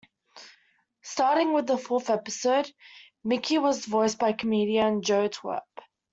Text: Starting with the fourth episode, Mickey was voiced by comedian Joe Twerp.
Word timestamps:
Starting 1.03 1.53
with 1.53 1.67
the 1.67 1.77
fourth 1.77 2.09
episode, 2.09 2.67
Mickey 3.23 3.59
was 3.59 3.85
voiced 3.85 4.17
by 4.17 4.33
comedian 4.33 5.03
Joe 5.03 5.29
Twerp. 5.29 5.61